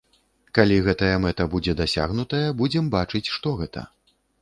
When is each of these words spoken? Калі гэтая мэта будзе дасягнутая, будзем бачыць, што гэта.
Калі 0.57 0.77
гэтая 0.87 1.11
мэта 1.27 1.47
будзе 1.53 1.77
дасягнутая, 1.83 2.43
будзем 2.65 2.85
бачыць, 2.99 3.27
што 3.39 3.59
гэта. 3.65 3.89